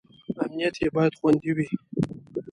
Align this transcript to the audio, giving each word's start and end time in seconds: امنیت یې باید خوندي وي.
امنیت 0.43 0.75
یې 0.81 0.89
باید 0.95 1.13
خوندي 1.19 1.51
وي. 1.55 1.67